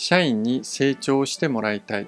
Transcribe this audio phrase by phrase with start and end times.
[0.00, 2.06] 社員に成長してもらいたい。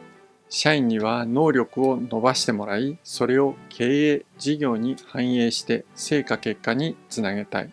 [0.48, 7.72] 社員には能力を伸ばしてもらい、それを経営事業に反映して成果結果につなげたい。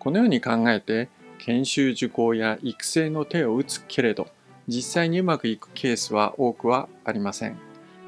[0.00, 4.26] このように考えて、研修受講や育成の手を打つけれど、
[4.66, 7.56] 実際にうまくいくケースは多くはありません。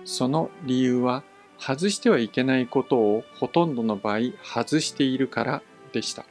[0.05, 1.23] その理由は、
[1.61, 5.62] 外してはいけないことをほとんどの場合外しているから
[5.93, 6.27] でした。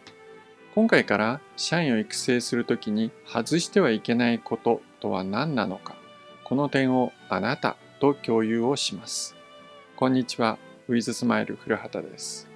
[0.76, 5.96] 今回から社員を育成するときに外してはいけないこととは何なのか、
[6.46, 9.36] この点をあなたと共有をします。
[9.98, 12.48] こんにちは、ウィズスマイル古畑です。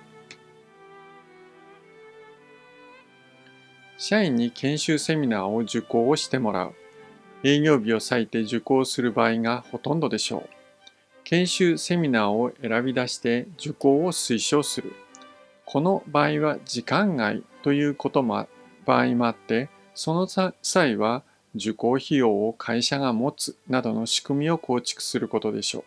[3.98, 6.74] 社員に研修セミナーを受講をしてもらう。
[7.44, 10.50] 営業日を割いて受講する場合がほとんどでしょう。
[11.26, 14.94] 研修セミナーを選び出して受講を推奨する。
[15.66, 18.48] この場合は時間外ということも
[18.86, 20.28] 場合もあって、その
[20.62, 21.24] 際は
[21.56, 25.84] 受講費用を会社が持つなどの仕組みを構築することでしょう。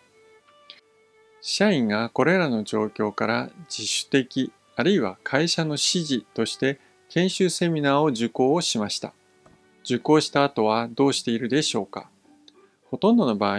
[1.41, 9.13] 社員がこれらの状況から自主的あるいは会社の指示として研修セミナーを受講をしました。
[9.85, 12.09] 受講した後はどうしているでしょうか
[12.85, 13.59] ほとんどの場合、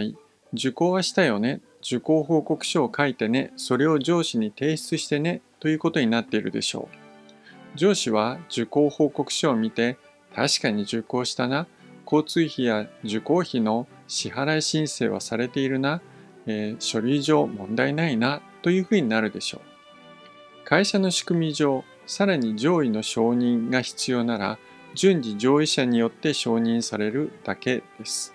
[0.53, 7.77] 受講はしたよね、受講報告書を書いてね、それを上司に提出してねということになっているでしょう。
[7.77, 9.97] 上司は受講報告書を見て、
[10.35, 11.67] 確かに受講したな、
[12.11, 16.01] 交通費や受講費の支払い申請はされているな、
[16.45, 20.65] えー、書類上問題ないなというふうになるでしょう。
[20.65, 24.59] 会社の仕組み上、さらに上位の承認が必要なら、
[24.93, 28.33] 順次上位者によって承認されるだけです。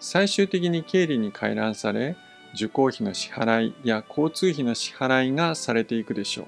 [0.00, 2.16] 最終的に経理に回覧され、
[2.54, 6.46] 受講費の支払いや交通費の支払いがされていくでしょう。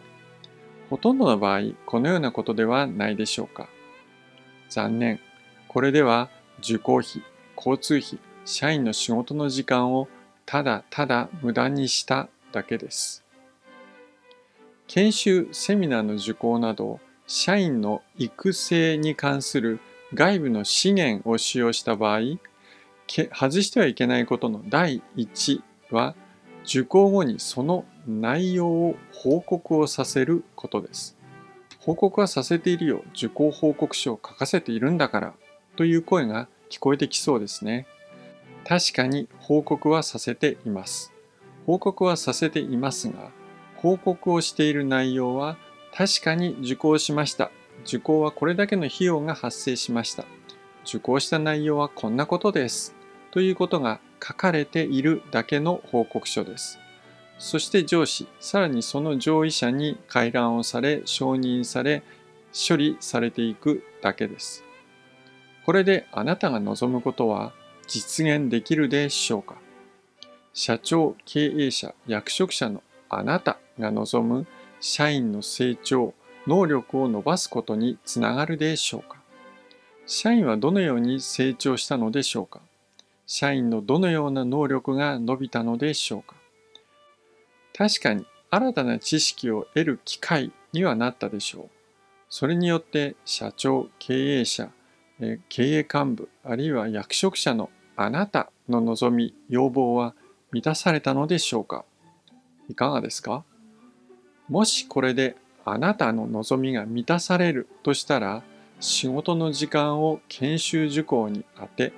[0.91, 3.69] ほとんどの場合、このようなことではないでしょうか。
[4.69, 5.20] 残念。
[5.69, 7.22] これでは受講費、
[7.56, 10.08] 交通費、社員の仕事の時間を
[10.47, 13.24] ただただ無駄にしただけです。
[14.86, 19.80] 研修、セミナーの受講など、社員の育成に関する
[20.12, 22.20] 外部の資源を使用した場合、
[23.07, 26.14] 外してはいけないことの第1は、
[26.64, 31.17] 受講後にその内容を報告をさせることです。
[31.78, 33.05] 報告はさせているよ。
[33.14, 35.34] 受講報告書を書かせているんだから
[35.77, 37.86] という声が聞こえてきそうですね。
[38.67, 41.12] 確かに報告はさせています。
[41.67, 43.30] 報告はさせていますが、
[43.77, 45.57] 報告をしている内容は
[45.95, 47.52] 確かに受講しました。
[47.86, 50.24] 受講はこれだけの費用が発生しました。
[50.84, 52.96] 受講した内容はこんなことです。
[53.30, 56.80] ということが書かれているだけの報告書です。
[57.39, 62.02] そして上司、さらにその上位者に回覧をされ、承認され、
[62.52, 64.64] 処理されていくだけです。
[65.64, 67.52] これであなたが望むことは
[67.86, 69.57] 実現できるでしょうか？
[70.52, 74.47] 社長、経営者、役職者のあなたが望む
[74.80, 76.14] 社員の成長、
[76.47, 79.19] 能力を伸ばすことにつながるでしょうか？
[80.07, 82.61] 社員はどのように成長したのでしょうか？
[83.27, 86.36] 社員のどのような能力が伸びたのでしょうか？
[87.77, 91.70] 確かに新たな知識を得る機会にはなったでしょう。
[92.29, 94.70] それによって社長、経営者、
[95.48, 100.14] 経営幹部あるいは役職者のあなたの望み要望は
[100.52, 101.85] 満たされたのでしょうか？
[102.68, 103.45] いかがですか？
[104.48, 108.42] もしこれであなたの望みが満たされるとしたら
[108.80, 111.92] 仕事の時間を研修受講に充て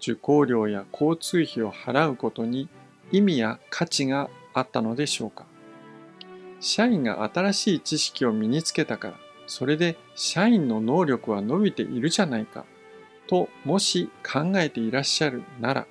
[0.00, 2.68] 受講料や交通費を払うことに
[3.12, 5.44] 意味や価値があったのでしょうか？
[6.60, 9.14] 社員が新しい知識を身につけたから
[9.46, 12.64] それで社員の能力は伸びているじゃないか。
[13.28, 15.86] ともし考えていらっしゃるなら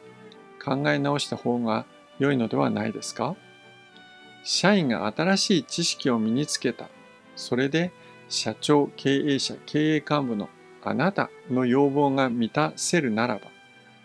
[0.63, 1.85] 考え直した方が
[2.19, 3.35] 良いのではないですか？
[4.43, 6.89] 社員が新しい知識を身につけた。
[7.35, 7.91] それで
[8.29, 10.49] 社長、経営者、経営幹部の
[10.83, 13.41] あなたの要望が満たせるならば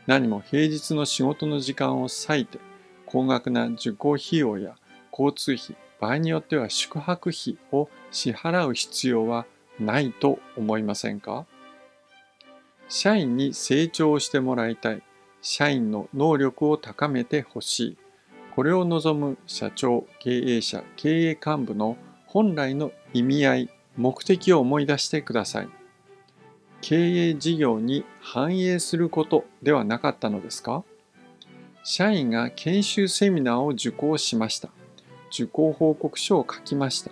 [0.06, 2.58] 何も平日の仕事の時間を割いて
[3.06, 4.76] 高額な受講費用や
[5.10, 9.46] 交通費場合によっては宿泊費を支払う必要は
[9.80, 11.46] ないと思いませんか？
[12.88, 15.02] 社員に成長してもらいたい。
[15.42, 17.96] 社員の能力を高めてほしい。
[18.54, 21.96] これを望む社長、経営者、経営幹部の
[22.26, 25.68] 本来の意味合い、目的を思い出してください。
[26.80, 30.84] 経営事業に反映することではなかったのですか？
[31.84, 34.70] 社員が研修セミナーを受講しました。
[35.30, 37.10] 受講報告書を書きました。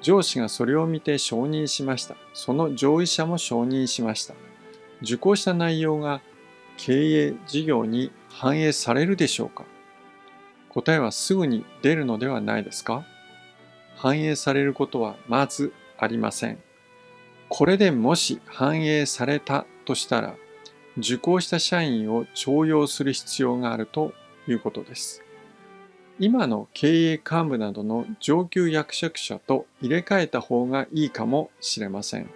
[0.00, 2.16] 上司がそれを見て承認しました。
[2.32, 4.34] その上位者も承認しました。
[5.02, 6.20] 受講した内容が
[6.76, 9.64] 経営事業に反映されるでしょうか？
[10.68, 13.04] 答えはすぐに出るのではないですか？
[13.96, 16.58] 反映されることはまずありません。
[17.48, 20.34] これでもし反映されたとしたら、
[20.98, 24.12] 受講した社員を重用する必要があると
[24.48, 25.22] いうことです。
[26.18, 32.30] 今の経営幹部などの上級役職者と入れ替えた方がいいかもしれません。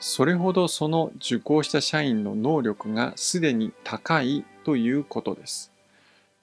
[0.00, 5.72] それほどその受講した社員の能力がすでに高いということです。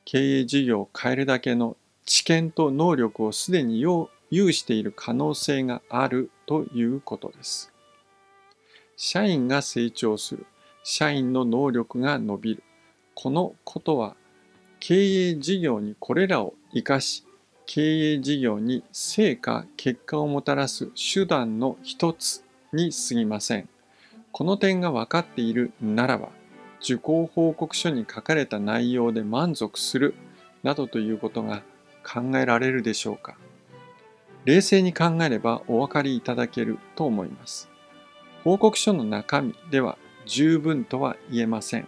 [0.04, 3.84] 経営事業を変えるだけの知見と能力をすでに
[4.30, 7.72] 有している可能性があるということです。
[8.98, 10.46] 社員が成長する。
[10.84, 12.64] 社員の能力が伸びる。
[13.16, 14.16] このことは
[14.80, 14.96] 経
[15.30, 17.26] 営事業にこれらを生かし、
[17.66, 22.45] 経営事業に成果、結果をもたらす手段の一つ
[22.76, 23.70] に過ぎません。
[24.32, 26.30] この点が分かっているならば、
[26.82, 30.14] 受講報告書に書かれた内容で満足する
[30.62, 31.64] などということが
[32.04, 33.38] 考えられるでしょうか。
[34.46, 37.70] 冷静に考えればお分かりいただけると思います。
[38.44, 41.88] 報告書の中身では十分とは言えません。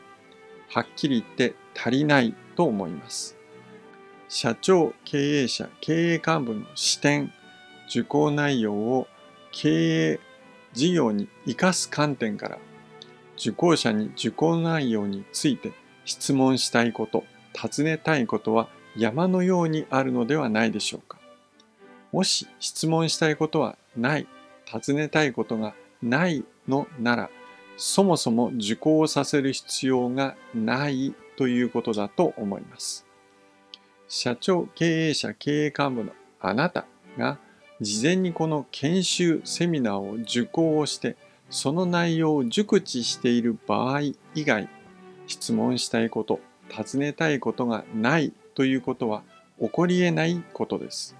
[0.69, 3.37] はっきり言って足りないと思います。
[4.27, 7.31] 社長、経営者、経営幹部の視点、
[7.89, 9.07] 受講内容を
[9.51, 10.19] 経営
[10.73, 12.57] 事業に生かす観点から
[13.37, 15.71] 受講者に受講内容について
[16.05, 17.23] 質問したいこと、
[17.53, 21.17] 尋ねたいことは山のようにあるのではないでしょうか。
[22.11, 24.27] もし質問したいことはない、
[24.65, 27.29] 尋ねたいことがないのなら、
[27.77, 33.05] そもそも受講させる必要がないということだと思います。
[34.07, 36.85] 社長、経営者、経営幹部のあなた
[37.17, 37.37] が
[37.79, 41.15] 事前にこの研修セミナーを受講をして
[41.49, 44.67] その内容を熟知している場合以外
[45.27, 46.39] 質問したいこと
[46.69, 49.21] 尋ねたいことがないということは
[49.59, 51.15] 起こり得ないことです。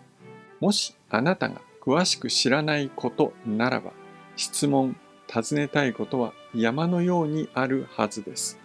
[0.60, 3.92] もしあなたが詳しく知らないことならば
[4.36, 4.96] 質問
[5.28, 8.60] 尋ねたいことは山のようにあるはずです。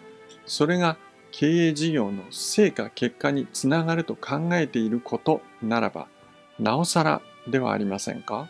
[0.46, 0.96] それが
[1.30, 6.08] 経営事業の成果結果につながると考えていることならば
[6.58, 8.48] なおさらではありませんか？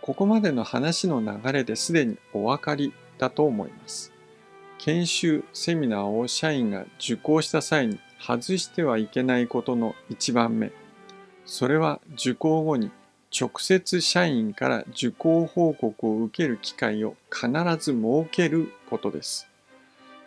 [0.00, 4.12] ここまでの話の流れですでにお分かりだと思います。
[4.78, 10.72] 研修セミナーを社員が受講した際に外してはいけないことの1番目
[11.44, 12.90] それは受講後に
[13.36, 17.48] 直接社員から受講報告を受ける機会を必
[17.78, 19.48] ず設けることです。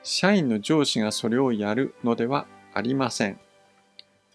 [0.04, 3.40] 社員の上司がそれをやるのではありません。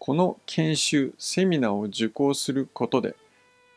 [0.03, 3.15] この研修、セミナーを受講することで、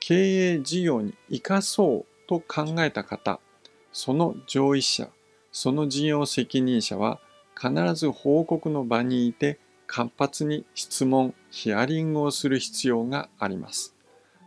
[0.01, 3.41] 経営事業に生かそうと考えた方、
[3.93, 5.11] その上位者、
[5.53, 7.21] その事業責任者は
[7.55, 13.95] 必ず報告の場にいて活発に質問、ヒアリングをする必要があります。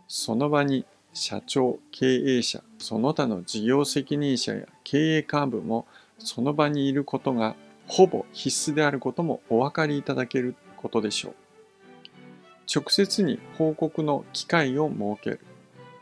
[0.08, 5.86] その場に社長、経営者、その他の事業責任者や経営幹部も
[6.18, 7.54] その場にいることが
[7.86, 11.47] ほぼ必須であることもお分かりいただけることでしょう。
[12.72, 15.40] 直接に報告の機会を設ける。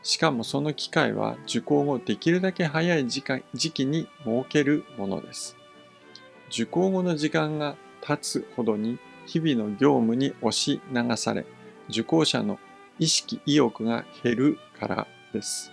[0.03, 5.57] しかもその機会は受講後できるだけ早い時期に設けるものです。
[6.49, 11.45] 受講後の時間が経つほどに日々の業務に押し流され、
[11.89, 12.59] 受講者の
[12.99, 15.71] 意識、意欲が減るからです。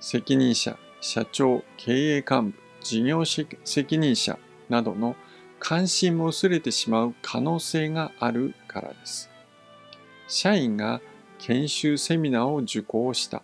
[0.00, 4.38] 責任者、社長、経営幹部、事業責任者
[4.68, 5.16] などの
[5.58, 9.29] 関心も薄れてしまう可能性があるからです。
[10.30, 11.00] 社員が
[11.38, 13.42] 研修セミナーを受講した。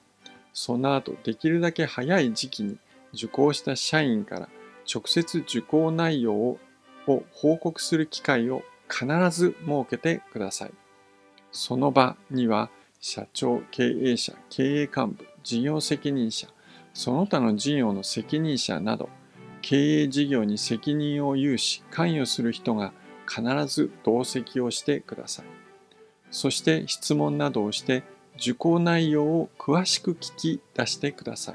[0.52, 2.78] その後、できるだけ早い時期に
[3.12, 4.48] 受講した社員から
[4.92, 6.58] 直接受講内容を
[7.32, 10.70] 報告する機会を必ず設けてください。
[11.50, 16.46] その場には社長、経営者、経営幹部、事業責任者、
[16.94, 19.08] その他の事業の責任者など
[19.60, 22.92] 経営事業に責任を有し関与する人が
[23.28, 25.65] 必ず同席をしてください。
[26.30, 28.02] そして質問などをして
[28.36, 31.54] 受講内容を詳しく聞き出してください。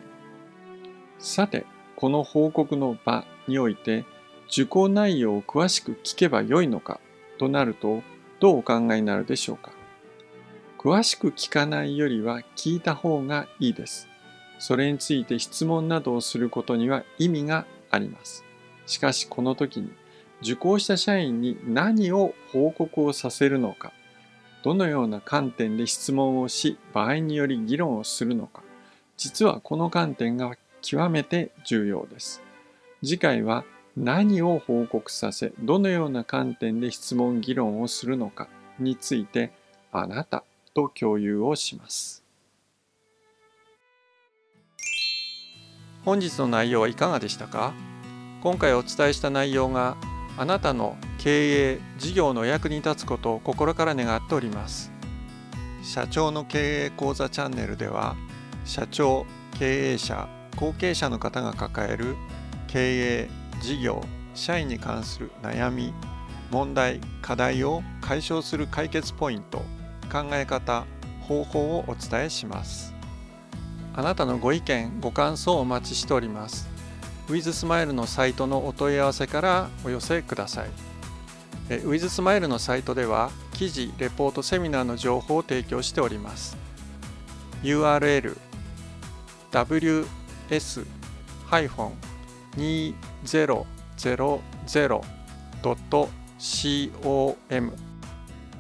[1.19, 4.05] さて、この報告の場において
[4.47, 6.99] 受講内容を詳しく聞けばよいのか
[7.37, 8.01] となると
[8.39, 9.71] どうお考えになるでしょうか
[10.79, 14.07] 詳しく聞かないよりは聞いた方がいいです。
[14.57, 18.43] それについて質問などをすることには意味があります。
[18.87, 19.91] しかしこの時に
[20.41, 23.93] 受講した社員に何を報告をさせるのか、
[24.63, 28.61] どのような観点で質問をし、場合により議論をするのか、
[29.17, 32.41] 実はこの観点が極めて重要です。
[33.03, 33.63] 次回は
[33.97, 38.47] 何を報告させどのような観点で質問議論をするのか
[38.79, 39.51] について
[39.91, 42.23] あなたと共有をします。
[46.05, 47.73] 本日の内容はいかがでしたか？
[48.41, 49.97] 今回お伝えした内容が
[50.37, 54.91] あなたの経営事業の役に立つことを心から願っております。
[55.83, 58.15] 社長の経営講座チャンネルでは
[58.65, 59.25] 社長
[59.57, 62.15] 経営者後継者の方が抱える
[62.67, 63.29] 経営
[63.61, 65.93] 事業社員に関する悩み
[66.51, 69.59] 問題課題を解消する解決ポイント
[70.11, 70.85] 考え方
[71.21, 72.93] 方法をお伝えします。
[73.93, 76.70] あなたのご意見ご感想をお待ちしております。
[77.29, 80.69] ウィズスマイルのサイトのお問い合わせからお寄せください。
[81.69, 86.57] ウィズスマイルのサイトでは記事レポートセミナーの情報を提供しております。
[87.63, 88.37] URL
[89.51, 91.93] ws-2000.com